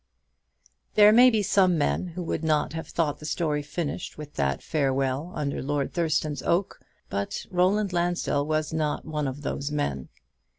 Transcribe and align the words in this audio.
There 0.95 1.11
may 1.11 1.29
be 1.29 1.43
some 1.43 1.77
men 1.77 2.07
who 2.07 2.23
would 2.23 2.43
not 2.43 2.73
have 2.73 2.87
thought 2.87 3.19
the 3.19 3.25
story 3.27 3.61
finished 3.61 4.17
with 4.17 4.33
that 4.33 4.63
farewell 4.63 5.31
under 5.35 5.61
Lord 5.61 5.93
Thurston's 5.93 6.41
oak; 6.41 6.79
but 7.07 7.45
Roland 7.51 7.93
Lansdell 7.93 8.47
was 8.47 8.73
not 8.73 9.05
one 9.05 9.27
of 9.27 9.43
those 9.43 9.69
men. 9.71 10.09